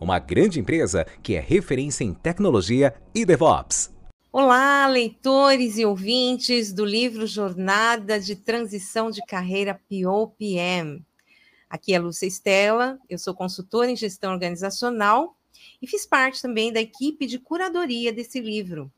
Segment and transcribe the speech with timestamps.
[0.00, 3.92] uma grande empresa que é referência em tecnologia e DevOps.
[4.30, 11.04] Olá, leitores e ouvintes do livro Jornada de Transição de Carreira POPM.
[11.68, 15.36] Aqui é Lúcia Estela, eu sou consultora em gestão organizacional
[15.82, 18.90] e fiz parte também da equipe de curadoria desse livro.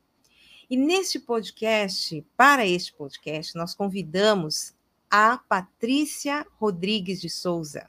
[0.69, 4.73] E neste podcast, para este podcast, nós convidamos
[5.09, 7.85] a Patrícia Rodrigues de Souza.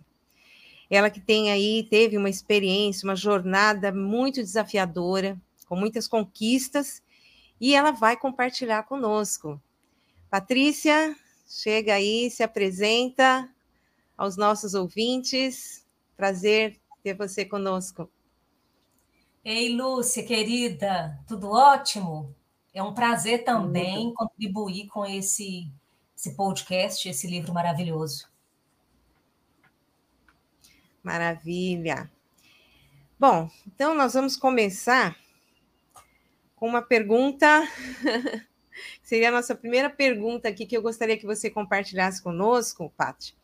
[0.92, 7.02] Ela que tem aí, teve uma experiência, uma jornada muito desafiadora, com muitas conquistas,
[7.58, 9.58] e ela vai compartilhar conosco.
[10.28, 11.16] Patrícia,
[11.48, 13.48] chega aí, se apresenta
[14.18, 15.82] aos nossos ouvintes.
[16.14, 18.06] Prazer ter você conosco.
[19.42, 22.34] Ei, Lúcia, querida, tudo ótimo?
[22.74, 24.14] É um prazer também muito.
[24.14, 25.72] contribuir com esse
[26.14, 28.31] esse podcast, esse livro maravilhoso.
[31.02, 32.10] Maravilha.
[33.18, 35.16] Bom, então nós vamos começar
[36.56, 37.68] com uma pergunta.
[39.02, 43.36] Seria a nossa primeira pergunta aqui que eu gostaria que você compartilhasse conosco, Paty.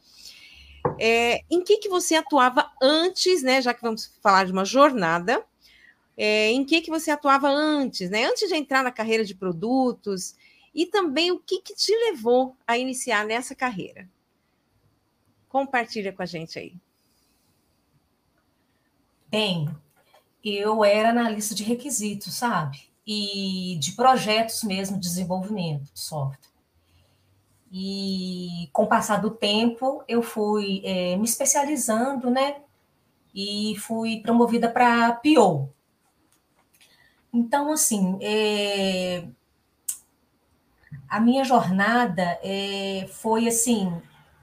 [0.99, 3.61] É, em que, que você atuava antes, né?
[3.61, 5.45] Já que vamos falar de uma jornada,
[6.17, 8.25] é, em que, que você atuava antes, né?
[8.25, 10.37] Antes de entrar na carreira de produtos,
[10.75, 14.09] e também o que, que te levou a iniciar nessa carreira.
[15.49, 16.75] Compartilha com a gente aí.
[19.31, 19.69] Bem,
[20.43, 22.89] eu era analista de requisitos, sabe?
[23.07, 26.49] E de projetos mesmo, de desenvolvimento de software.
[27.71, 32.57] E com o passar do tempo, eu fui é, me especializando, né?
[33.35, 35.69] E fui promovida para PO.
[37.33, 39.29] Então, assim, é,
[41.07, 43.93] a minha jornada é, foi assim,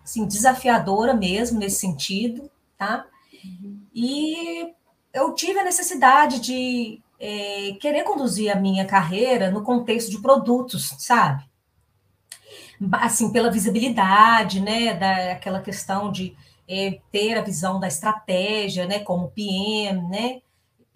[0.03, 3.07] assim, desafiadora mesmo nesse sentido, tá?
[3.95, 4.73] E
[5.13, 10.93] eu tive a necessidade de é, querer conduzir a minha carreira no contexto de produtos,
[10.99, 11.45] sabe?
[12.91, 16.35] Assim, pela visibilidade, né, daquela questão de
[16.67, 20.41] é, ter a visão da estratégia, né, como PM, né,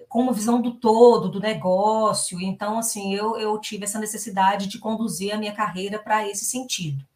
[0.09, 2.41] com uma visão do todo, do negócio.
[2.41, 7.07] Então, assim, eu, eu tive essa necessidade de conduzir a minha carreira para esse sentido.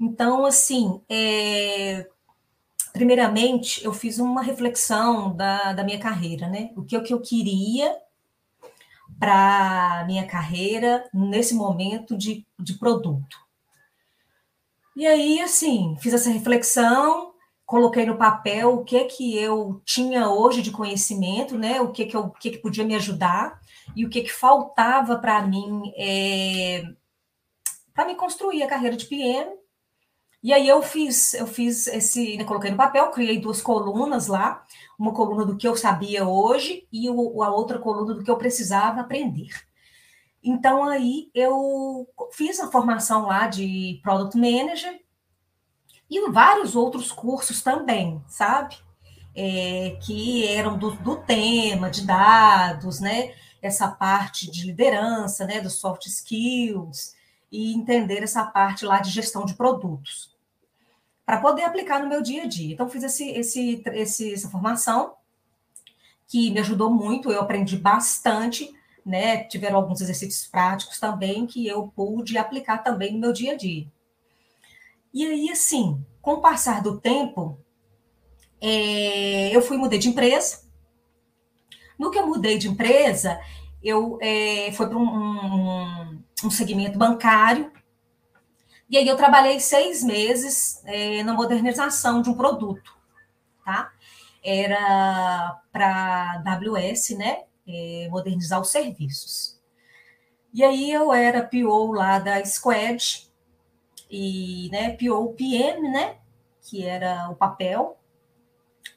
[0.00, 2.08] Então, assim, é,
[2.96, 6.70] primeiramente, eu fiz uma reflexão da, da minha carreira, né?
[6.74, 7.94] O que, o que eu queria
[9.18, 13.36] para minha carreira nesse momento de, de produto.
[14.96, 17.34] E aí, assim, fiz essa reflexão,
[17.66, 21.80] coloquei no papel o que que eu tinha hoje de conhecimento, né?
[21.80, 23.60] O que que eu, o que, que podia me ajudar
[23.94, 26.82] e o que que faltava para mim é,
[27.94, 29.50] para me construir a carreira de PM.
[30.46, 34.64] E aí eu fiz, eu fiz esse, né, coloquei no papel, criei duas colunas lá,
[34.96, 38.38] uma coluna do que eu sabia hoje e o, a outra coluna do que eu
[38.38, 39.48] precisava aprender.
[40.40, 45.00] Então aí eu fiz a formação lá de Product Manager
[46.08, 48.76] e vários outros cursos também, sabe?
[49.34, 53.34] É, que eram do, do, tema de dados, né?
[53.60, 55.60] Essa parte de liderança, né?
[55.60, 57.16] Dos soft skills
[57.50, 60.35] e entender essa parte lá de gestão de produtos
[61.26, 62.72] para poder aplicar no meu dia a dia.
[62.72, 65.14] Então fiz esse, esse, esse, essa formação
[66.28, 68.72] que me ajudou muito, eu aprendi bastante,
[69.04, 69.44] né?
[69.44, 73.86] Tiveram alguns exercícios práticos também que eu pude aplicar também no meu dia a dia.
[75.12, 77.58] E aí, assim, com o passar do tempo,
[78.60, 80.64] é, eu fui mudei de empresa.
[81.98, 83.40] No que eu mudei de empresa,
[83.82, 87.72] eu é, foi para um, um, um, segmento bancário.
[88.88, 92.96] E aí eu trabalhei seis meses é, na modernização de um produto,
[93.64, 93.92] tá?
[94.44, 97.44] Era para AWS, né?
[97.66, 99.60] É, modernizar os serviços.
[100.54, 103.26] E aí eu era PO lá da Squad,
[104.10, 106.16] e né, PO PM, né,
[106.62, 107.98] que era o papel,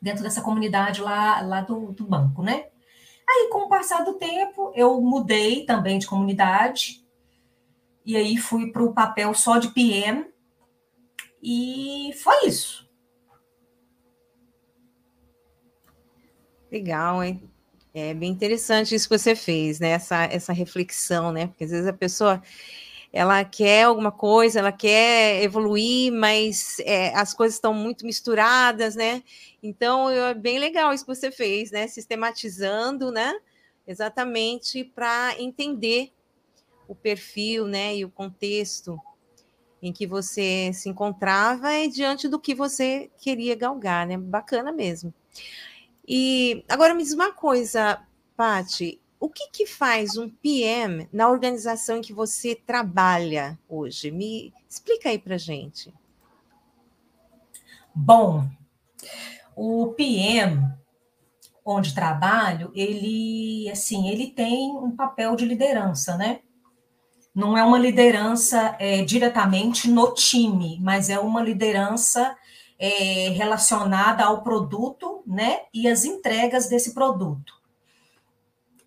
[0.02, 2.68] dentro dessa comunidade lá, lá do, do banco, né?
[3.28, 7.06] Aí, com o passar do tempo, eu mudei também de comunidade,
[8.06, 10.26] e aí fui para o papel só de PM,
[11.42, 12.90] e foi isso.
[16.72, 17.50] Legal, hein?
[17.94, 19.90] É bem interessante isso que você fez, né?
[19.90, 21.48] Essa, essa reflexão, né?
[21.48, 22.42] Porque às vezes a pessoa
[23.12, 29.24] ela quer alguma coisa, ela quer evoluir, mas é, as coisas estão muito misturadas, né?
[29.64, 31.88] Então é bem legal isso que você fez, né?
[31.88, 33.34] Sistematizando, né?
[33.88, 36.12] Exatamente para entender
[36.90, 37.96] o perfil, né?
[37.96, 39.00] E o contexto
[39.82, 44.18] em que você se encontrava e diante do que você queria galgar, né?
[44.18, 45.14] Bacana mesmo.
[46.06, 48.02] E agora me diz uma coisa,
[48.36, 54.10] Pati, o que, que faz um PM na organização em que você trabalha hoje?
[54.10, 55.94] Me explica aí para gente.
[57.94, 58.50] Bom,
[59.56, 60.80] o PM
[61.64, 66.42] onde trabalho, ele assim, ele tem um papel de liderança, né?
[67.34, 72.36] Não é uma liderança é, diretamente no time, mas é uma liderança
[72.80, 77.60] é, relacionada ao produto, né, e as entregas desse produto.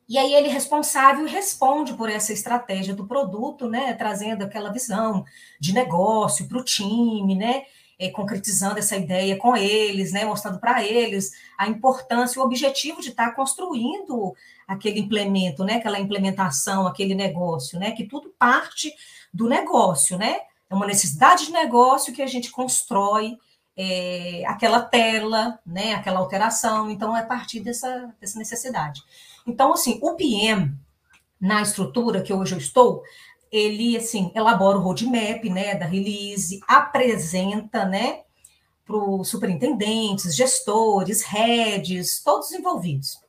[0.09, 5.25] E aí ele responsável responde por essa estratégia do produto, né, trazendo aquela visão
[5.61, 7.65] de negócio para o time, né,
[7.99, 13.11] é, concretizando essa ideia com eles, né, mostrando para eles a importância, o objetivo de
[13.11, 14.35] estar tá construindo
[14.67, 18.93] aquele implemento, né, aquela implementação, aquele negócio, né, que tudo parte
[19.33, 23.37] do negócio, né, é uma necessidade de negócio que a gente constrói
[23.77, 26.91] é, aquela tela, né, aquela alteração.
[26.91, 29.03] Então, é a partir dessa, dessa necessidade.
[29.47, 30.75] Então, assim, o PM,
[31.41, 33.03] na estrutura que hoje eu estou,
[33.51, 38.21] ele, assim, elabora o roadmap, né, da release, apresenta, né,
[38.85, 43.21] para os superintendentes, gestores, heads, todos envolvidos.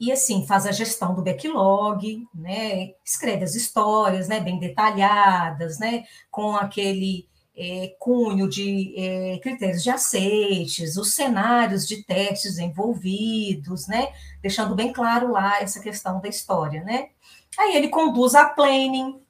[0.00, 6.04] E, assim, faz a gestão do backlog, né, escreve as histórias, né, bem detalhadas, né,
[6.30, 14.08] com aquele é, cunho de é, critérios de aceites, os cenários de testes envolvidos, né?
[14.40, 17.08] Deixando bem claro lá essa questão da história, né?
[17.58, 19.20] Aí ele conduz a planning,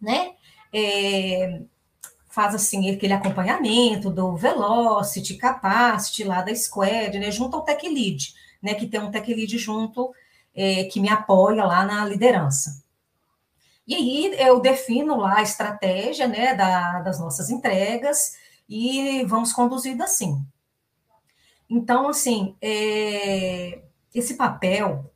[0.00, 0.32] né?
[0.74, 1.60] É,
[2.28, 7.30] faz assim aquele acompanhamento do velocity, capacity lá da squad, né?
[7.30, 8.74] Junto ao tech lead, né?
[8.74, 10.12] Que tem um tech lead junto
[10.54, 12.82] é, que me apoia lá na liderança.
[13.86, 18.36] E aí eu defino lá a estratégia né, da, das nossas entregas
[18.68, 20.40] e vamos conduzindo assim.
[21.68, 23.82] Então, assim, é,
[24.14, 25.10] esse papel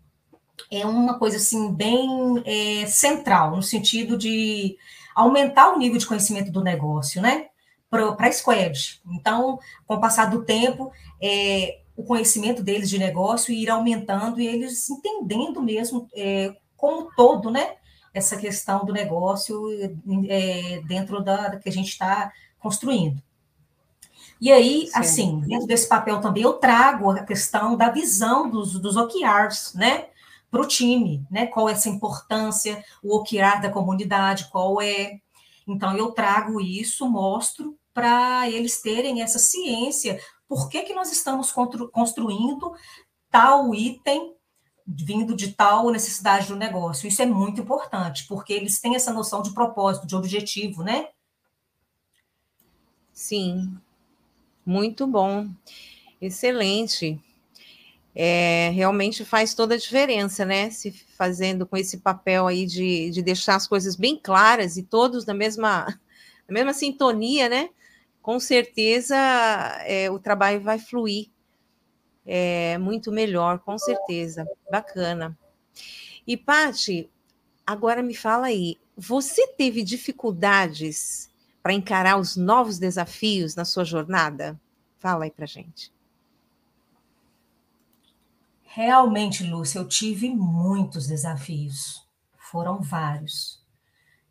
[0.70, 4.76] é uma coisa assim bem é, central, no sentido de
[5.14, 7.46] aumentar o nível de conhecimento do negócio, né?
[7.88, 9.00] Para a Squad.
[9.06, 10.90] Então, com o passar do tempo,
[11.22, 17.50] é, o conhecimento deles de negócio ir aumentando e eles entendendo mesmo é, como todo,
[17.50, 17.76] né?
[18.16, 19.68] essa questão do negócio
[20.28, 23.22] é, dentro da, da, que a gente está construindo.
[24.40, 24.92] E aí, Sim.
[24.94, 30.06] assim, dentro desse papel também eu trago a questão da visão dos, dos OKRs, né?
[30.50, 31.46] Para o time, né?
[31.46, 35.18] Qual é essa importância, o OKR da comunidade, qual é.
[35.68, 41.52] Então, eu trago isso, mostro para eles terem essa ciência, por que, que nós estamos
[41.92, 42.74] construindo
[43.30, 44.36] tal item
[44.86, 47.08] vindo de tal necessidade do negócio.
[47.08, 51.08] Isso é muito importante, porque eles têm essa noção de propósito, de objetivo, né?
[53.12, 53.76] Sim,
[54.64, 55.48] muito bom,
[56.20, 57.20] excelente.
[58.14, 60.70] É, realmente faz toda a diferença, né?
[60.70, 65.26] Se fazendo com esse papel aí de, de deixar as coisas bem claras e todos
[65.26, 65.86] na mesma,
[66.48, 67.70] na mesma sintonia, né?
[68.26, 69.16] Com certeza
[69.84, 71.30] é, o trabalho vai fluir
[72.26, 74.44] é, muito melhor, com certeza.
[74.68, 75.38] Bacana.
[76.26, 77.08] E, Pati,
[77.64, 81.30] agora me fala aí, você teve dificuldades
[81.62, 84.60] para encarar os novos desafios na sua jornada?
[84.98, 85.92] Fala aí para gente.
[88.64, 92.04] Realmente, Lúcia, eu tive muitos desafios.
[92.50, 93.64] Foram vários.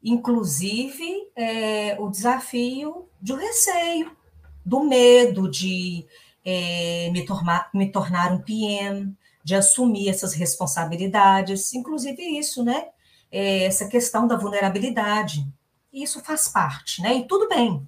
[0.03, 4.15] Inclusive, é, o desafio do receio,
[4.63, 6.05] do medo de
[6.45, 12.89] é, me, tornar, me tornar um PM, de assumir essas responsabilidades, inclusive isso, né?
[13.31, 15.45] É, essa questão da vulnerabilidade.
[15.91, 17.15] Isso faz parte, né?
[17.15, 17.87] E tudo bem.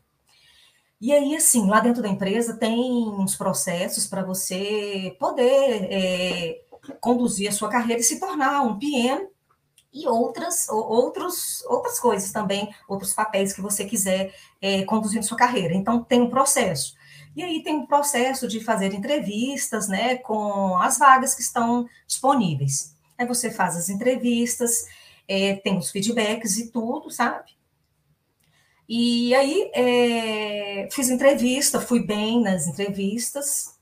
[0.99, 6.61] E aí, assim, lá dentro da empresa tem uns processos para você poder é,
[6.99, 9.27] conduzir a sua carreira e se tornar um PM
[9.93, 15.37] e outras, outros, outras coisas também, outros papéis que você quiser é, conduzir na sua
[15.37, 15.73] carreira.
[15.73, 16.95] Então, tem um processo.
[17.35, 22.95] E aí tem um processo de fazer entrevistas, né, com as vagas que estão disponíveis.
[23.17, 24.85] Aí você faz as entrevistas,
[25.27, 27.57] é, tem os feedbacks e tudo, sabe?
[28.89, 33.77] E aí é, fiz entrevista, fui bem nas entrevistas,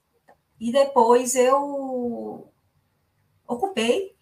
[0.59, 2.49] e depois eu
[3.47, 4.14] ocupei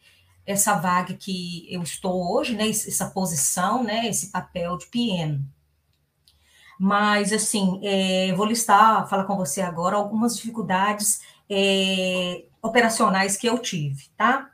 [0.45, 5.45] essa vaga que eu estou hoje, né, essa posição, né, esse papel de PM.
[6.79, 13.57] Mas, assim, é, vou listar, falar com você agora, algumas dificuldades é, operacionais que eu
[13.59, 14.51] tive, tá?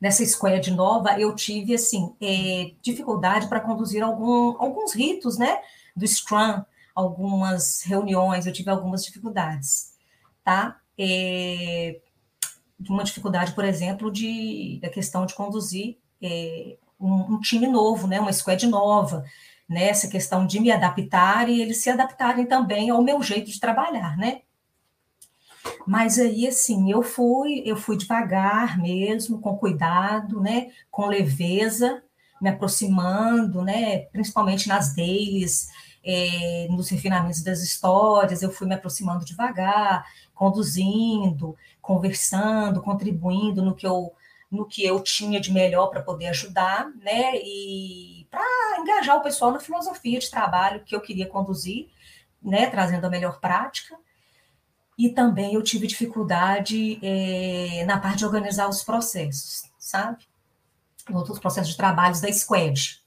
[0.00, 5.60] Nessa squad nova, eu tive, assim, é, dificuldade para conduzir algum, alguns ritos, né?
[5.94, 6.64] Do Scrum,
[6.94, 9.92] algumas reuniões, eu tive algumas dificuldades,
[10.42, 10.80] tá?
[10.98, 12.00] É,
[12.92, 18.20] uma dificuldade, por exemplo, de, da questão de conduzir é, um, um, time novo, né?
[18.20, 19.24] Uma squad nova,
[19.68, 24.16] nessa questão de me adaptar e eles se adaptarem também ao meu jeito de trabalhar,
[24.16, 24.42] né?
[25.86, 30.70] Mas aí, assim, eu fui, eu fui devagar mesmo, com cuidado, né?
[30.90, 32.02] Com leveza,
[32.40, 34.00] me aproximando, né?
[34.06, 35.68] Principalmente nas dailies,
[36.04, 43.86] é, nos refinamentos das histórias, eu fui me aproximando devagar, conduzindo, conversando, contribuindo no que
[43.86, 44.12] eu
[44.50, 47.34] no que eu tinha de melhor para poder ajudar, né?
[47.36, 51.88] E para engajar o pessoal na filosofia de trabalho que eu queria conduzir,
[52.40, 52.70] né?
[52.70, 53.96] Trazendo a melhor prática.
[54.96, 60.24] E também eu tive dificuldade é, na parte de organizar os processos, sabe?
[61.12, 63.03] Outros processos de trabalhos da Squad.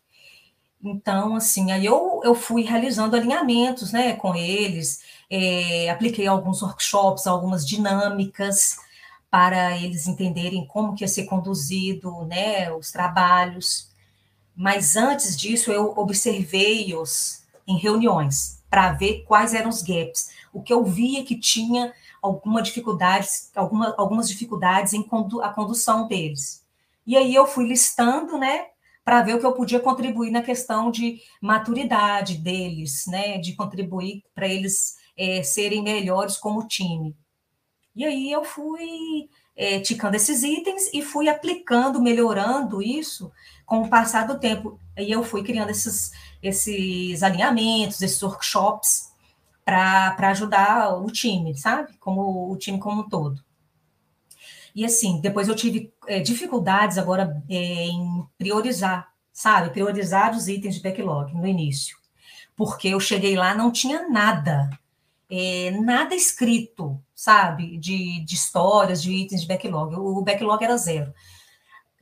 [0.92, 7.28] Então, assim, aí eu, eu fui realizando alinhamentos, né, com eles, é, apliquei alguns workshops,
[7.28, 8.78] algumas dinâmicas,
[9.30, 13.90] para eles entenderem como que ia ser conduzido, né, os trabalhos.
[14.56, 20.30] Mas antes disso, eu observei-os em reuniões para ver quais eram os gaps.
[20.54, 26.08] O que eu via que tinha alguma dificuldades, alguma, algumas dificuldades em condu a condução
[26.08, 26.64] deles.
[27.06, 28.68] E aí eu fui listando, né,
[29.08, 34.22] para ver o que eu podia contribuir na questão de maturidade deles, né, de contribuir
[34.36, 37.16] para eles é, serem melhores como time.
[37.96, 43.32] E aí eu fui é, ticando esses itens e fui aplicando, melhorando isso
[43.66, 44.78] com o passar do tempo.
[44.98, 46.12] E eu fui criando esses,
[46.44, 49.14] esses alinhamentos, esses workshops
[49.64, 51.94] para ajudar o time, sabe?
[51.98, 53.42] Como o time como um todo.
[54.78, 57.56] E assim, depois eu tive é, dificuldades agora é,
[57.88, 59.72] em priorizar, sabe?
[59.72, 61.98] Priorizar os itens de backlog no início.
[62.56, 64.70] Porque eu cheguei lá, não tinha nada
[65.28, 69.96] é, nada escrito, sabe, de, de histórias, de itens de backlog.
[69.96, 71.12] O backlog era zero.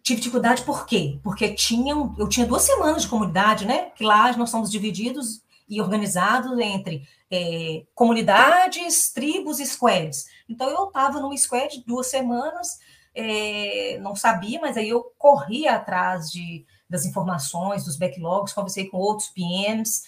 [0.04, 1.18] Tive dificuldade por quê?
[1.24, 3.92] Porque tinham, eu tinha duas semanas de comunidade, né?
[3.96, 10.26] Que lá nós somos divididos e organizados entre é, comunidades, tribos squads.
[10.48, 12.80] Então eu estava numa squad duas semanas,
[13.14, 18.98] é, não sabia, mas aí eu corri atrás de, das informações, dos backlogs, conversei com
[18.98, 20.04] outros PMs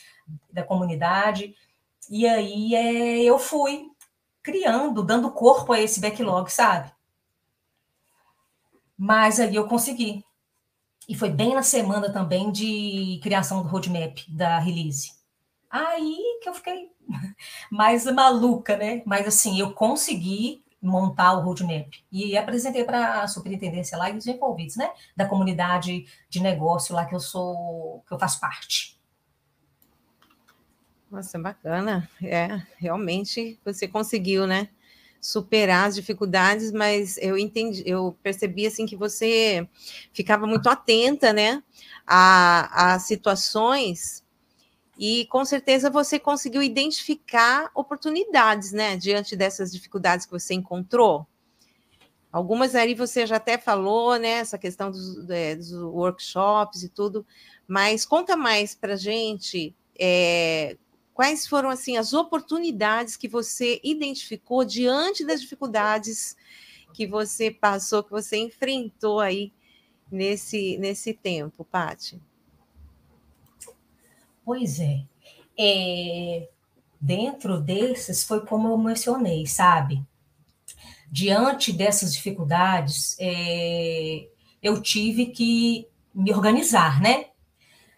[0.51, 1.55] da comunidade,
[2.09, 3.89] e aí é, eu fui
[4.41, 6.91] criando, dando corpo a esse backlog, sabe?
[8.97, 10.23] Mas aí eu consegui.
[11.07, 15.16] E foi bem na semana também de criação do roadmap da release.
[15.69, 16.91] Aí que eu fiquei
[17.71, 19.01] mais maluca, né?
[19.05, 24.27] Mas assim, eu consegui montar o roadmap e apresentei para a superintendência lá e os
[24.27, 24.89] envolvidos, né?
[25.15, 28.97] Da comunidade de negócio lá que eu sou, que eu faço parte.
[31.09, 32.09] Nossa, bacana.
[32.21, 34.69] É, realmente você conseguiu, né?
[35.19, 39.67] Superar as dificuldades, mas eu entendi, eu percebi assim que você
[40.13, 41.63] ficava muito atenta, né,
[42.05, 44.23] a, a situações
[44.97, 51.27] e com certeza você conseguiu identificar oportunidades, né, diante dessas dificuldades que você encontrou.
[52.31, 57.25] Algumas aí você já até falou, né, essa questão dos, é, dos workshops e tudo,
[57.67, 60.77] mas conta mais para gente é,
[61.17, 66.37] Quais foram assim as oportunidades que você identificou diante das dificuldades
[66.93, 69.51] que você passou, que você enfrentou aí
[70.11, 72.21] nesse nesse tempo, Pati?
[74.47, 75.03] Pois é.
[75.59, 76.47] é.
[77.01, 80.01] Dentro desses foi como eu mencionei, sabe?
[81.11, 84.25] Diante dessas dificuldades, é,
[84.63, 85.85] eu tive que
[86.15, 87.25] me organizar, né?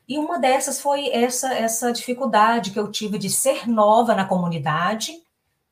[0.08, 5.14] E uma dessas foi essa essa dificuldade que eu tive de ser nova na comunidade,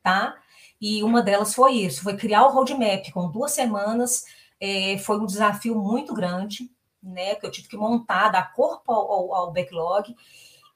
[0.03, 0.35] tá?
[0.79, 4.25] E uma delas foi isso, foi criar o roadmap com duas semanas.
[4.59, 6.69] É, foi um desafio muito grande,
[7.01, 7.33] né?
[7.35, 10.15] Que eu tive que montar, dar corpo ao, ao, ao backlog.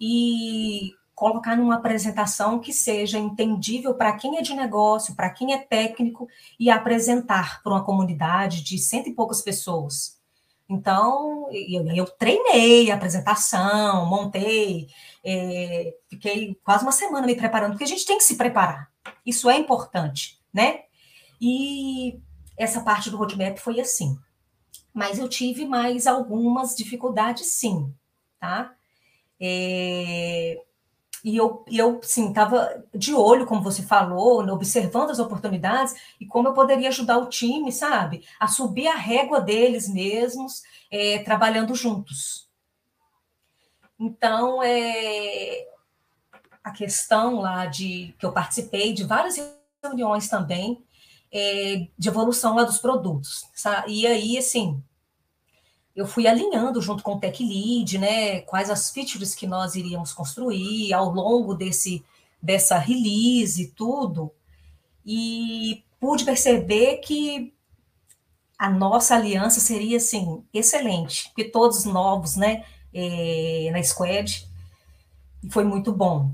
[0.03, 5.59] E colocar numa apresentação que seja entendível para quem é de negócio, para quem é
[5.59, 6.27] técnico,
[6.59, 10.19] e apresentar para uma comunidade de cento e poucas pessoas.
[10.67, 14.87] Então, eu, eu treinei a apresentação, montei,
[15.23, 18.89] é, fiquei quase uma semana me preparando, porque a gente tem que se preparar.
[19.23, 20.85] Isso é importante, né?
[21.39, 22.19] E
[22.57, 24.17] essa parte do roadmap foi assim.
[24.93, 27.93] Mas eu tive mais algumas dificuldades, sim,
[28.39, 28.73] tá?
[29.41, 30.61] É,
[31.23, 36.47] e eu, eu sim, estava de olho, como você falou, observando as oportunidades e como
[36.47, 38.25] eu poderia ajudar o time, sabe?
[38.39, 42.49] A subir a régua deles mesmos, é, trabalhando juntos.
[43.99, 45.67] Então, é,
[46.63, 49.35] a questão lá de que eu participei de várias
[49.83, 50.83] reuniões também
[51.31, 53.45] é, de evolução lá dos produtos.
[53.53, 53.93] Sabe?
[53.93, 54.83] E aí, assim,
[55.95, 60.13] eu fui alinhando junto com o Tech Lead, né, quais as features que nós iríamos
[60.13, 62.03] construir ao longo desse
[62.41, 64.31] dessa release e tudo.
[65.05, 67.53] E pude perceber que
[68.57, 74.47] a nossa aliança seria assim excelente, porque todos novos, né, é, na squad,
[75.43, 76.31] e foi muito bom.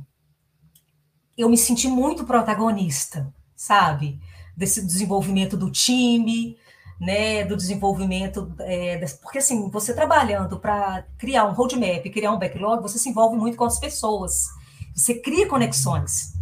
[1.37, 4.19] Eu me senti muito protagonista, sabe,
[4.55, 6.57] desse desenvolvimento do time,
[6.99, 12.81] né, do desenvolvimento, é, porque assim, você trabalhando para criar um roadmap, criar um backlog,
[12.81, 14.47] você se envolve muito com as pessoas,
[14.95, 16.35] você cria conexões.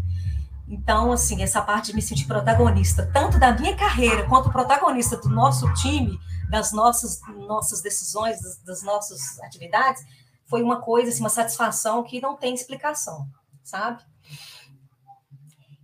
[0.67, 5.29] Então, assim, essa parte de me sentir protagonista, tanto da minha carreira, quanto protagonista do
[5.29, 6.17] nosso time,
[6.49, 10.03] das nossas, nossas decisões, das, das nossas atividades,
[10.47, 13.27] foi uma coisa, assim, uma satisfação que não tem explicação,
[13.63, 14.03] sabe?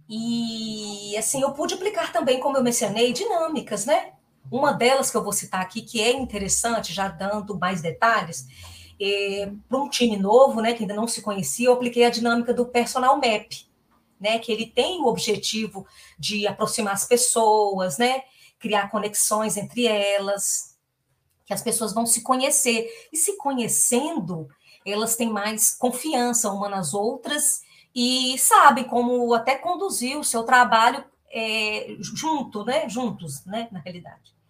[0.10, 4.13] E, assim, eu pude aplicar também, como eu mencionei, dinâmicas, né?
[4.51, 8.46] Uma delas que eu vou citar aqui, que é interessante, já dando mais detalhes,
[9.01, 12.53] é, para um time novo, né, que ainda não se conhecia, eu apliquei a dinâmica
[12.53, 13.50] do personal map,
[14.20, 15.88] né, que ele tem o objetivo
[16.20, 18.24] de aproximar as pessoas, né,
[18.60, 20.77] criar conexões entre elas,
[21.46, 22.87] que as pessoas vão se conhecer.
[23.11, 24.48] E se conhecendo,
[24.85, 27.61] elas têm mais confiança uma nas outras
[27.96, 34.41] e sabem como até conduzir o seu trabalho é, junto, né, juntos, né, na realidade.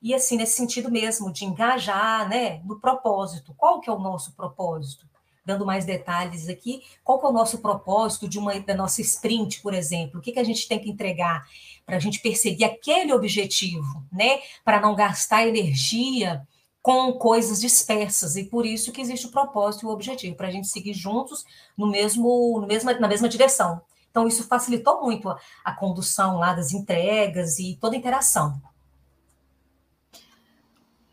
[0.00, 3.54] E assim, nesse sentido mesmo, de engajar né, no propósito.
[3.56, 5.06] Qual que é o nosso propósito?
[5.44, 9.62] Dando mais detalhes aqui, qual que é o nosso propósito de uma da nossa sprint,
[9.62, 10.20] por exemplo?
[10.20, 11.46] O que, que a gente tem que entregar
[11.86, 14.40] para a gente perseguir aquele objetivo, né?
[14.62, 16.46] Para não gastar energia
[16.82, 18.36] com coisas dispersas.
[18.36, 21.44] E por isso que existe o propósito e o objetivo, para a gente seguir juntos
[21.76, 23.80] no mesmo, no mesma, na mesma direção.
[24.10, 28.60] Então, isso facilitou muito a, a condução lá das entregas e toda a interação.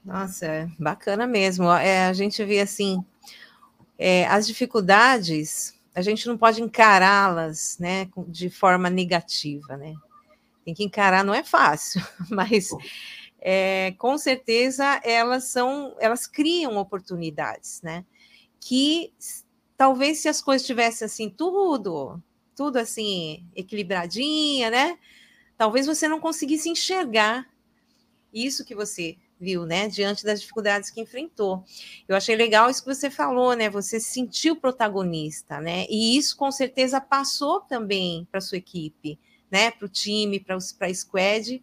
[0.06, 1.66] Nossa, é bacana mesmo.
[1.72, 3.04] É, a gente vê assim,
[3.98, 9.96] é, as dificuldades, a gente não pode encará-las, né, de forma negativa, né?
[10.64, 12.70] Tem que encarar, não é fácil, mas
[13.42, 18.06] é, com certeza elas são, elas criam oportunidades, né?
[18.60, 19.12] Que
[19.76, 22.22] talvez se as coisas tivessem assim tudo,
[22.56, 25.00] tudo assim equilibradinha, né?
[25.58, 27.48] Talvez você não conseguisse enxergar
[28.32, 31.64] isso que você viu, né, diante das dificuldades que enfrentou.
[32.08, 33.70] Eu achei legal isso que você falou, né?
[33.70, 35.86] Você se sentiu protagonista, né?
[35.88, 39.20] E isso com certeza passou também para sua equipe,
[39.52, 39.70] né?
[39.70, 41.62] Para o time, para a squad.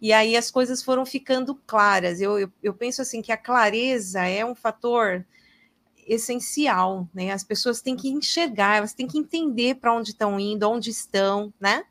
[0.00, 2.20] E aí as coisas foram ficando claras.
[2.20, 5.24] Eu, eu, eu penso assim que a clareza é um fator
[6.04, 7.30] essencial, né?
[7.30, 11.54] As pessoas têm que enxergar, elas têm que entender para onde estão indo, onde estão,
[11.60, 11.84] né?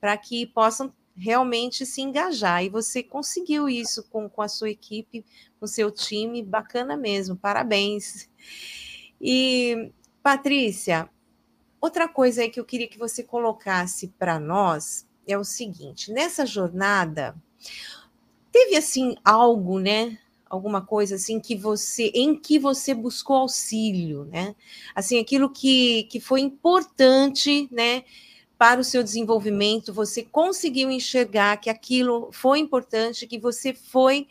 [0.00, 2.64] Para que possam realmente se engajar.
[2.64, 5.24] E você conseguiu isso com, com a sua equipe,
[5.58, 8.28] com o seu time, bacana mesmo, parabéns.
[9.20, 9.90] E,
[10.22, 11.08] Patrícia,
[11.80, 16.46] outra coisa aí que eu queria que você colocasse para nós é o seguinte: nessa
[16.46, 17.34] jornada,
[18.50, 20.18] teve assim algo, né?
[20.48, 24.54] Alguma coisa assim que você, em que você buscou auxílio, né?
[24.94, 28.02] Assim, aquilo que, que foi importante, né?
[28.58, 34.26] Para o seu desenvolvimento, você conseguiu enxergar que aquilo foi importante, que você foi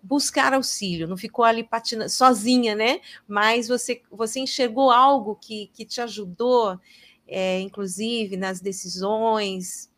[0.00, 3.00] buscar auxílio, não ficou ali patinando sozinha, né?
[3.26, 6.78] Mas você, você enxergou algo que, que te ajudou,
[7.26, 9.90] é, inclusive nas decisões,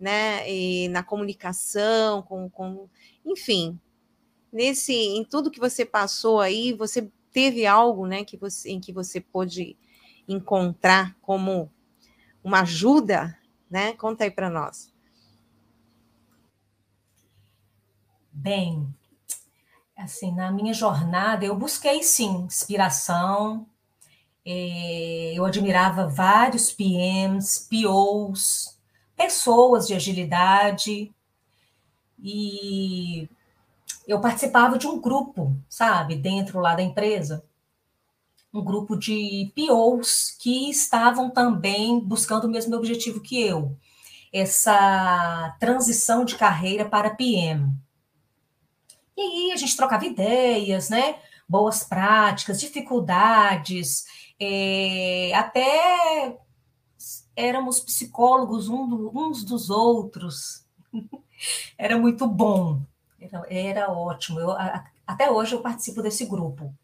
[0.00, 0.50] né?
[0.50, 2.88] E na comunicação, com, com,
[3.24, 3.78] enfim,
[4.50, 8.24] nesse, em tudo que você passou aí, você teve algo, né?
[8.24, 9.76] Que você, em que você pôde
[10.26, 11.70] encontrar como
[12.46, 13.36] uma ajuda,
[13.70, 13.92] né?
[13.94, 14.92] Conta aí para nós.
[18.32, 18.94] Bem,
[19.96, 23.66] assim, na minha jornada eu busquei sim inspiração,
[24.44, 28.78] É, eu admirava vários PMs, POs,
[29.16, 31.12] pessoas de agilidade,
[32.18, 33.28] e
[34.06, 37.44] eu participava de um grupo, sabe, dentro lá da empresa,
[38.52, 43.76] um grupo de POs que estavam também buscando o mesmo objetivo que eu,
[44.32, 47.72] essa transição de carreira para PM.
[49.16, 51.16] E aí a gente trocava ideias, né?
[51.48, 54.04] Boas práticas, dificuldades,
[54.38, 56.36] é, até
[57.34, 60.66] éramos psicólogos um do, uns dos outros.
[61.78, 62.80] era muito bom,
[63.20, 64.40] era, era ótimo.
[64.40, 66.74] Eu, a, até hoje eu participo desse grupo.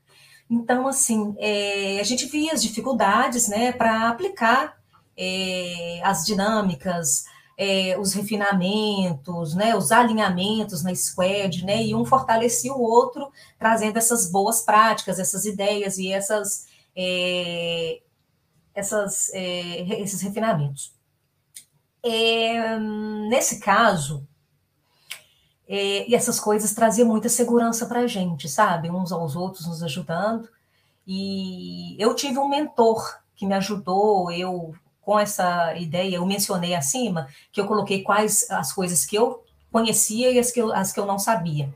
[0.53, 4.79] Então, assim, é, a gente via as dificuldades né, para aplicar
[5.17, 7.25] é, as dinâmicas,
[7.57, 13.97] é, os refinamentos, né, os alinhamentos na squad, né, e um fortalecia o outro, trazendo
[13.97, 18.03] essas boas práticas, essas ideias e essas, é,
[18.75, 20.93] essas, é, esses refinamentos.
[22.05, 22.79] É,
[23.31, 24.29] nesse caso,
[25.75, 28.91] é, e essas coisas traziam muita segurança para a gente, sabe?
[28.91, 30.47] Uns aos outros nos ajudando.
[31.07, 37.27] E eu tive um mentor que me ajudou, eu com essa ideia, eu mencionei acima,
[37.51, 41.01] que eu coloquei quais as coisas que eu conhecia e as que eu, as que
[41.01, 41.75] eu não sabia.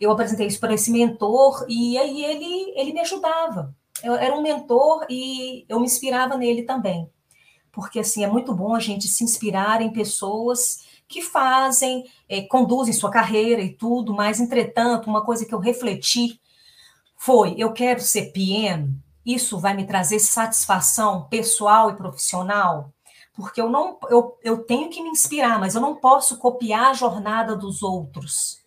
[0.00, 3.72] Eu apresentei isso para esse mentor e aí ele, ele me ajudava.
[4.02, 7.08] Eu era um mentor e eu me inspirava nele também.
[7.70, 12.92] Porque, assim, é muito bom a gente se inspirar em pessoas que fazem, é, conduzem
[12.92, 16.40] sua carreira e tudo, mas, entretanto, uma coisa que eu refleti
[17.16, 22.92] foi: eu quero ser PM, isso vai me trazer satisfação pessoal e profissional?
[23.34, 26.94] Porque eu não eu, eu tenho que me inspirar, mas eu não posso copiar a
[26.94, 28.64] jornada dos outros.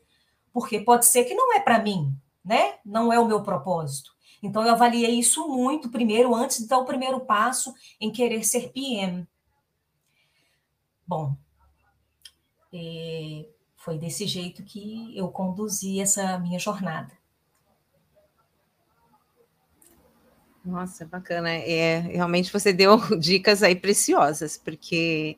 [0.53, 2.75] Porque pode ser que não é para mim, né?
[2.85, 4.11] Não é o meu propósito.
[4.41, 8.71] Então eu avaliei isso muito primeiro antes de dar o primeiro passo em querer ser
[8.71, 9.27] PM.
[11.05, 11.35] Bom,
[12.73, 17.17] é, foi desse jeito que eu conduzi essa minha jornada.
[20.63, 21.49] Nossa, bacana.
[21.49, 25.37] É, realmente você deu dicas aí preciosas, porque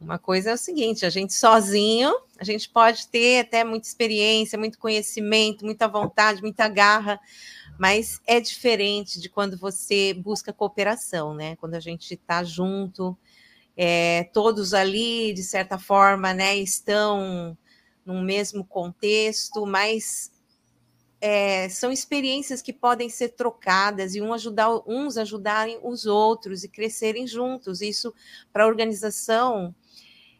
[0.00, 4.58] uma coisa é o seguinte: a gente sozinho, a gente pode ter até muita experiência,
[4.58, 7.18] muito conhecimento, muita vontade, muita garra,
[7.78, 11.56] mas é diferente de quando você busca cooperação, né?
[11.56, 13.16] Quando a gente está junto,
[13.76, 17.56] é, todos ali, de certa forma, né, estão
[18.04, 20.30] no mesmo contexto, mas
[21.20, 26.68] é, são experiências que podem ser trocadas e um ajudar, uns ajudarem os outros e
[26.68, 27.80] crescerem juntos.
[27.80, 28.14] Isso
[28.52, 29.74] para a organização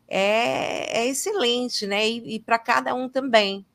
[0.09, 2.09] é, é, excelente, né?
[2.09, 3.67] E, e para cada um também.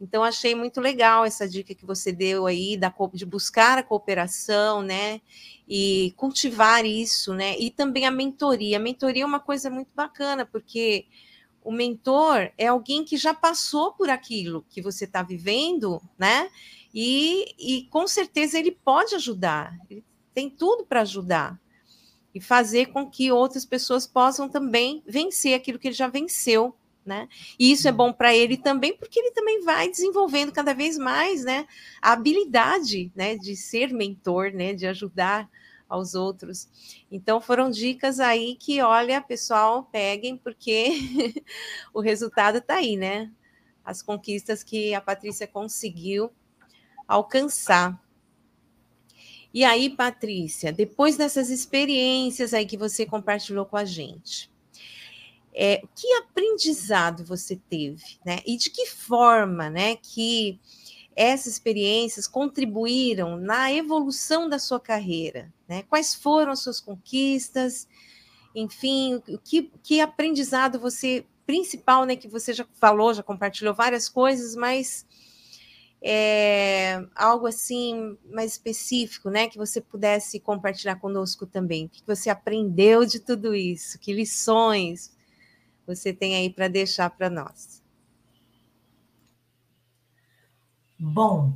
[0.00, 4.82] Então, achei muito legal essa dica que você deu aí da, de buscar a cooperação,
[4.82, 5.20] né?
[5.66, 7.58] E cultivar isso, né?
[7.58, 8.76] E também a mentoria.
[8.76, 11.06] A mentoria é uma coisa muito bacana, porque
[11.64, 16.50] o mentor é alguém que já passou por aquilo que você está vivendo, né?
[16.94, 21.60] E, e com certeza ele pode ajudar, ele tem tudo para ajudar
[22.34, 26.76] e fazer com que outras pessoas possam também vencer aquilo que ele já venceu
[27.06, 27.28] né?
[27.58, 31.44] E isso é bom para ele também, porque ele também vai desenvolvendo cada vez mais,
[31.44, 31.66] né,
[32.02, 35.48] a habilidade, né, de ser mentor, né, de ajudar
[35.88, 36.68] aos outros.
[37.10, 40.88] Então foram dicas aí que, olha, pessoal, peguem porque
[41.94, 43.30] o resultado está aí, né?
[43.84, 46.32] As conquistas que a Patrícia conseguiu
[47.06, 48.00] alcançar.
[49.54, 54.50] E aí, Patrícia, depois dessas experiências aí que você compartilhou com a gente,
[55.58, 58.40] é, que aprendizado você teve, né?
[58.46, 60.60] E de que forma, né, que
[61.16, 65.82] essas experiências contribuíram na evolução da sua carreira, né?
[65.84, 67.88] Quais foram as suas conquistas?
[68.54, 74.56] Enfim, que, que aprendizado você principal, né, que você já falou, já compartilhou várias coisas,
[74.56, 75.06] mas
[76.02, 81.86] é, algo assim mais específico, né, que você pudesse compartilhar conosco também.
[81.86, 83.98] O que você aprendeu de tudo isso?
[83.98, 85.15] Que lições
[85.86, 87.82] você tem aí para deixar para nós?
[90.98, 91.52] Bom,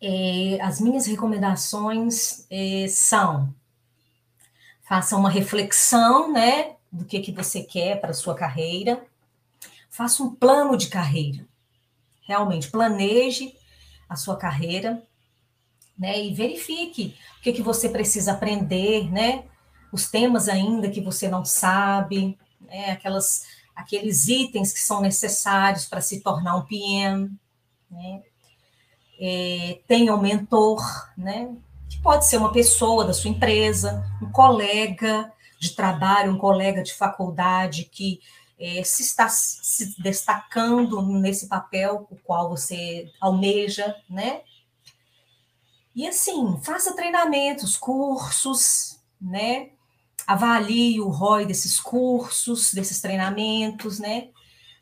[0.00, 3.54] é, as minhas recomendações é, são
[4.90, 9.06] faça uma reflexão, né, do que que você quer para sua carreira,
[9.88, 11.46] faça um plano de carreira,
[12.26, 13.54] realmente planeje
[14.08, 15.00] a sua carreira,
[15.96, 19.44] né, e verifique o que que você precisa aprender, né,
[19.92, 22.36] os temas ainda que você não sabe,
[22.70, 23.42] né, aquelas,
[23.74, 27.30] aqueles itens que são necessários para se tornar um PM,
[27.90, 28.22] né,
[29.20, 30.80] é, tenha um mentor,
[31.18, 31.54] né,
[31.88, 35.30] que pode ser uma pessoa da sua empresa, um colega
[35.60, 38.20] de trabalho, um colega de faculdade que
[38.58, 44.42] é, se está se destacando nesse papel o qual você almeja, né?
[45.94, 49.70] E assim, faça treinamentos, cursos, né?
[50.26, 54.28] Avalie o ROI desses cursos, desses treinamentos, né?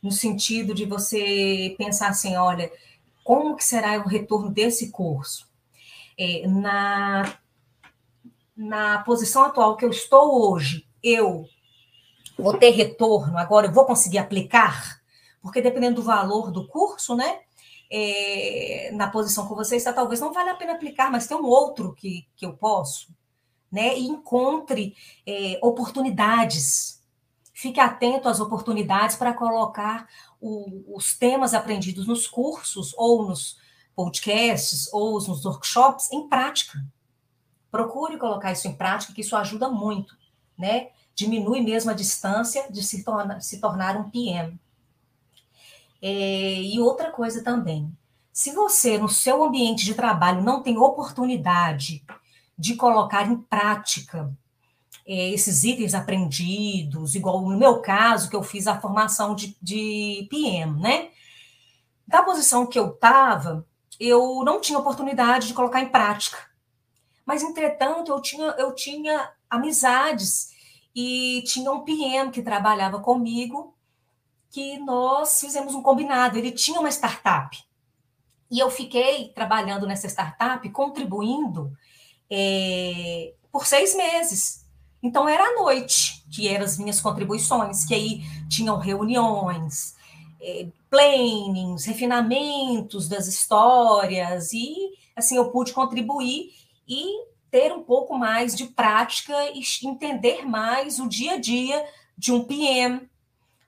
[0.03, 2.70] No sentido de você pensar assim, olha,
[3.24, 5.48] como que será o retorno desse curso?
[6.18, 7.38] É, na,
[8.57, 11.48] na posição atual que eu estou hoje, eu
[12.38, 15.01] vou ter retorno, agora eu vou conseguir aplicar?
[15.42, 17.40] Porque dependendo do valor do curso, né?
[17.90, 21.46] é, na posição que você está, talvez não valha a pena aplicar, mas tem um
[21.46, 23.09] outro que, que eu posso,
[23.71, 23.97] né?
[23.99, 27.03] E encontre é, oportunidades.
[27.53, 30.09] Fique atento às oportunidades para colocar
[30.41, 33.59] o, os temas aprendidos nos cursos, ou nos
[33.95, 36.85] podcasts, ou nos workshops em prática.
[37.71, 40.17] Procure colocar isso em prática, que isso ajuda muito,
[40.57, 40.91] né?
[41.15, 44.59] Diminui mesmo a distância de se, torna, se tornar um PM.
[46.01, 47.93] É, e outra coisa também,
[48.33, 52.05] se você no seu ambiente de trabalho não tem oportunidade
[52.59, 54.35] de colocar em prática
[55.07, 60.27] é, esses itens aprendidos, igual no meu caso, que eu fiz a formação de, de
[60.29, 61.11] PM, né?
[62.07, 63.66] Da posição que eu estava,
[64.01, 66.38] eu não tinha oportunidade de colocar em prática.
[67.25, 70.51] Mas, entretanto, eu tinha, eu tinha amizades
[70.94, 73.75] e tinha um PM que trabalhava comigo
[74.51, 76.38] que nós fizemos um combinado.
[76.38, 77.62] Ele tinha uma startup.
[78.51, 81.77] E eu fiquei trabalhando nessa startup, contribuindo
[82.31, 84.67] é, por seis meses.
[85.03, 89.95] Então, era à noite que eram as minhas contribuições, que aí tinham reuniões,
[90.41, 94.75] é, plannings, refinamentos das histórias, e
[95.17, 96.53] assim eu pude contribuir
[96.87, 101.85] e ter um pouco mais de prática e entender mais o dia a dia
[102.17, 103.09] de um PM,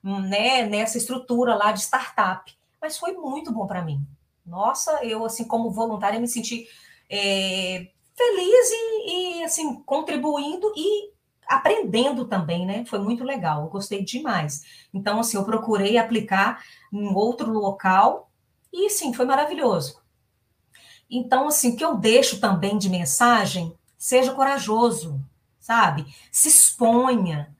[0.03, 2.53] né, nessa estrutura lá de startup.
[2.81, 4.05] Mas foi muito bom para mim.
[4.45, 6.67] Nossa, eu, assim, como voluntária, me senti
[7.09, 7.87] é,
[8.21, 11.11] feliz e, e, assim, contribuindo e
[11.47, 12.85] aprendendo também, né?
[12.85, 14.61] Foi muito legal, eu gostei demais.
[14.93, 18.31] Então, assim, eu procurei aplicar em outro local
[18.71, 20.01] e, sim, foi maravilhoso.
[21.09, 25.21] Então, assim, o que eu deixo também de mensagem, seja corajoso,
[25.59, 26.05] sabe?
[26.31, 27.53] Se exponha,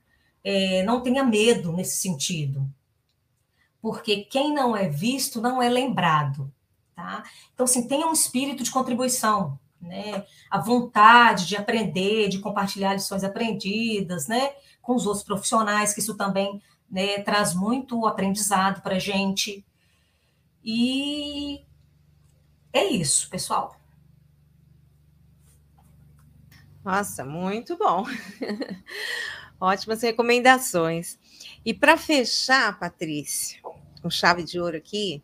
[0.43, 2.65] é, não tenha medo nesse sentido,
[3.81, 6.51] porque quem não é visto não é lembrado,
[6.95, 7.23] tá?
[7.53, 10.25] Então, assim, tenha um espírito de contribuição, né?
[10.49, 14.53] A vontade de aprender, de compartilhar lições aprendidas, né?
[14.81, 19.65] Com os outros profissionais, que isso também né, traz muito aprendizado para a gente.
[20.63, 21.63] E
[22.73, 23.79] é isso, pessoal.
[26.83, 28.05] Nossa, muito bom.
[29.59, 31.19] Ótimas recomendações.
[31.63, 33.61] E para fechar, Patrícia,
[34.01, 35.23] com chave de ouro aqui,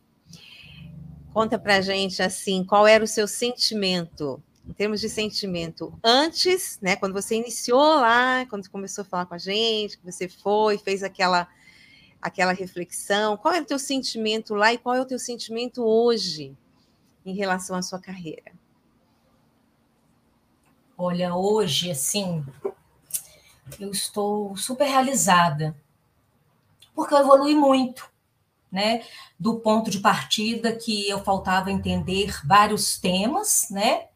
[1.33, 6.95] conta para gente assim, qual era o seu sentimento, em termos de sentimento, antes, né,
[6.95, 11.03] quando você iniciou lá, quando começou a falar com a gente, que você foi, fez
[11.03, 11.47] aquela
[12.19, 16.57] aquela reflexão, qual era o teu sentimento lá e qual é o teu sentimento hoje
[17.25, 18.51] em relação à sua carreira?
[20.97, 22.43] Olha, hoje, assim,
[23.79, 25.75] eu estou super realizada,
[26.95, 28.09] porque eu evolui muito,
[28.71, 29.05] né?
[29.39, 34.07] Do ponto de partida que eu faltava entender vários temas, né?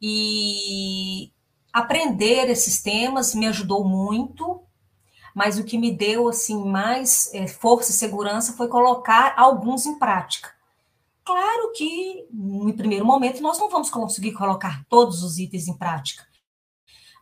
[0.00, 1.32] E
[1.72, 4.62] aprender esses temas me ajudou muito,
[5.34, 9.98] mas o que me deu assim mais é, força e segurança foi colocar alguns em
[9.98, 10.50] prática.
[11.24, 16.26] Claro que, no primeiro momento, nós não vamos conseguir colocar todos os itens em prática,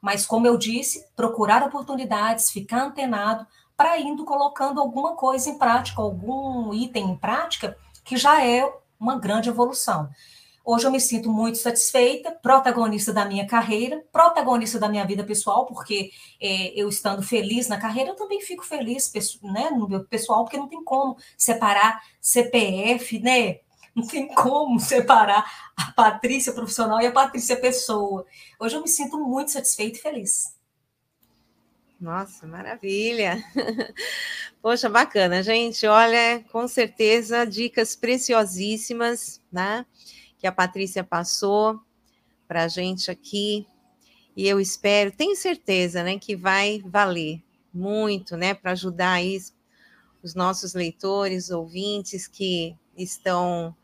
[0.00, 6.00] mas, como eu disse, procurar oportunidades, ficar antenado para indo colocando alguma coisa em prática,
[6.00, 10.08] algum item em prática, que já é uma grande evolução.
[10.70, 15.64] Hoje eu me sinto muito satisfeita, protagonista da minha carreira, protagonista da minha vida pessoal,
[15.64, 19.10] porque é, eu estando feliz na carreira, eu também fico feliz
[19.42, 23.60] né, no meu pessoal, porque não tem como separar CPF, né?
[23.96, 28.26] Não tem como separar a Patrícia profissional e a Patrícia pessoa.
[28.60, 30.54] Hoje eu me sinto muito satisfeita e feliz.
[31.98, 33.42] Nossa, maravilha!
[34.60, 35.86] Poxa, bacana, gente.
[35.86, 39.86] Olha, com certeza, dicas preciosíssimas, né?
[40.38, 41.80] Que a Patrícia passou
[42.46, 43.66] para a gente aqui.
[44.36, 47.42] E eu espero, tenho certeza, né, que vai valer
[47.74, 49.38] muito, né, para ajudar aí
[50.22, 53.74] os nossos leitores, ouvintes que estão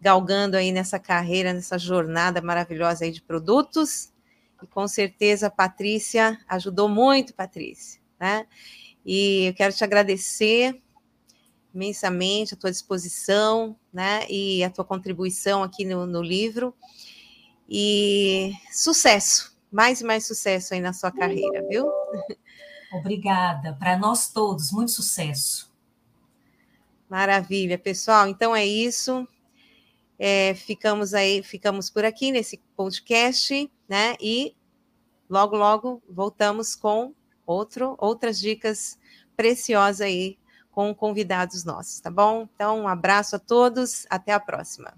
[0.00, 4.12] galgando aí nessa carreira, nessa jornada maravilhosa aí de produtos
[4.62, 8.46] E com certeza a Patrícia ajudou muito, Patrícia, né?
[9.04, 10.82] E eu quero te agradecer
[11.74, 14.26] imensamente a tua disposição, né?
[14.28, 16.74] E a tua contribuição aqui no, no livro.
[17.68, 21.90] E sucesso, mais e mais sucesso aí na sua carreira, viu?
[22.92, 23.74] Obrigada.
[23.74, 25.70] Para nós todos, muito sucesso.
[27.08, 28.26] Maravilha, pessoal.
[28.26, 29.28] Então é isso.
[30.18, 34.16] É, ficamos aí, ficamos por aqui nesse podcast, né?
[34.20, 34.56] E
[35.28, 37.14] logo, logo voltamos com
[37.46, 38.98] outro, outras dicas
[39.36, 40.38] preciosas aí
[40.78, 42.48] com convidados nossos, tá bom?
[42.54, 44.94] Então, um abraço a todos, até a próxima.